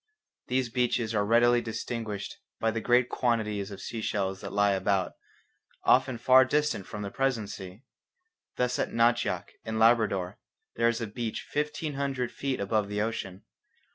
These 0.47 0.69
beaches 0.69 1.13
are 1.13 1.23
readily 1.23 1.61
distinguished 1.61 2.39
by 2.59 2.71
the 2.71 2.81
great 2.81 3.07
quantities 3.07 3.69
of 3.69 3.79
sea 3.83 4.01
shells 4.01 4.41
that 4.41 4.51
lie 4.51 4.71
about, 4.71 5.11
often 5.83 6.17
far 6.17 6.43
distant 6.43 6.87
from 6.87 7.03
the 7.03 7.11
present 7.11 7.51
sea. 7.51 7.83
Thus 8.55 8.79
at 8.79 8.89
Nachvak 8.91 9.49
in 9.63 9.77
Labrador 9.77 10.39
there 10.75 10.89
is 10.89 11.01
a 11.01 11.05
beach 11.05 11.45
fifteen 11.47 11.93
hundred 11.93 12.31
feet 12.31 12.59
above 12.59 12.89
the 12.89 12.99
ocean. 12.99 13.43